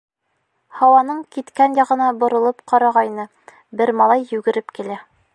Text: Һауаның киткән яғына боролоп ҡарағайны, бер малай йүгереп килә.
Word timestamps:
Һауаның 0.77 1.19
киткән 1.35 1.75
яғына 1.79 2.07
боролоп 2.23 2.63
ҡарағайны, 2.73 3.25
бер 3.83 3.93
малай 4.01 4.25
йүгереп 4.31 4.75
килә. 4.79 4.97